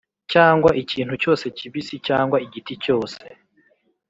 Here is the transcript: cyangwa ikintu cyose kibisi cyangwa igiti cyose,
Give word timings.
cyangwa 0.31 0.69
ikintu 0.81 1.13
cyose 1.23 1.45
kibisi 1.57 1.95
cyangwa 2.07 2.37
igiti 2.45 2.73
cyose, 2.83 3.21